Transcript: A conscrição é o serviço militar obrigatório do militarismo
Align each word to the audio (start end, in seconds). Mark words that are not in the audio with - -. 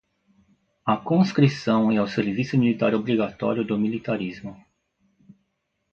A 0.83 0.97
conscrição 0.97 1.91
é 1.91 2.01
o 2.01 2.07
serviço 2.07 2.57
militar 2.57 2.95
obrigatório 2.95 3.63
do 3.63 3.77
militarismo 3.77 4.57